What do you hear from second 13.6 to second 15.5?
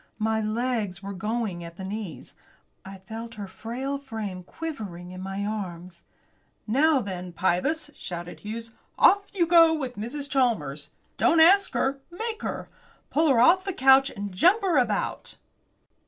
the couch and jump her about!"